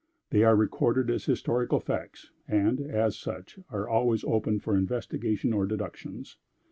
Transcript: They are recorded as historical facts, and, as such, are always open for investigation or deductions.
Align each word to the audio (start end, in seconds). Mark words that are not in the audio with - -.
They 0.31 0.41
are 0.43 0.55
recorded 0.55 1.11
as 1.11 1.25
historical 1.25 1.79
facts, 1.79 2.31
and, 2.47 2.79
as 2.81 3.15
such, 3.19 3.59
are 3.69 3.87
always 3.87 4.23
open 4.23 4.57
for 4.59 4.75
investigation 4.75 5.53
or 5.53 5.67
deductions. 5.67 6.37